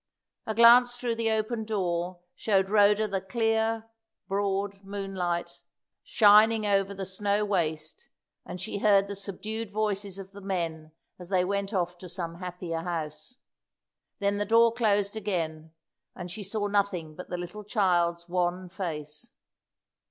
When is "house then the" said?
12.81-14.43